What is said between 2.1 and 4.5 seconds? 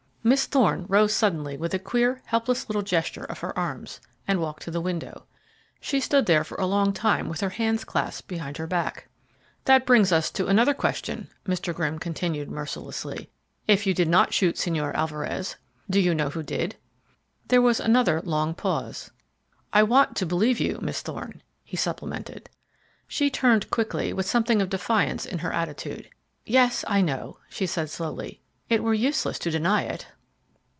helpless little gesture of her arms, and